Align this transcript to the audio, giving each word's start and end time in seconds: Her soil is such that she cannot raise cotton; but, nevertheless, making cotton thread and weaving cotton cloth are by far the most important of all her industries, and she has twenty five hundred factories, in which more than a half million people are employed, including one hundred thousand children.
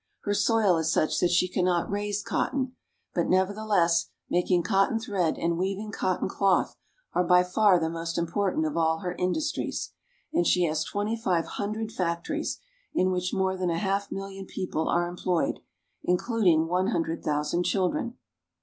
Her 0.21 0.33
soil 0.33 0.77
is 0.77 0.91
such 0.91 1.19
that 1.19 1.29
she 1.29 1.47
cannot 1.47 1.91
raise 1.91 2.23
cotton; 2.23 2.75
but, 3.13 3.27
nevertheless, 3.29 4.09
making 4.31 4.63
cotton 4.63 4.97
thread 4.99 5.37
and 5.37 5.59
weaving 5.59 5.91
cotton 5.91 6.27
cloth 6.27 6.75
are 7.13 7.23
by 7.23 7.43
far 7.43 7.79
the 7.79 7.87
most 7.87 8.17
important 8.17 8.65
of 8.65 8.75
all 8.75 9.01
her 9.01 9.13
industries, 9.19 9.91
and 10.33 10.47
she 10.47 10.63
has 10.63 10.83
twenty 10.83 11.15
five 11.15 11.45
hundred 11.45 11.91
factories, 11.91 12.57
in 12.95 13.11
which 13.11 13.31
more 13.31 13.55
than 13.55 13.69
a 13.69 13.77
half 13.77 14.11
million 14.11 14.47
people 14.47 14.89
are 14.89 15.07
employed, 15.07 15.59
including 16.03 16.65
one 16.67 16.87
hundred 16.87 17.23
thousand 17.23 17.61
children. 17.63 18.17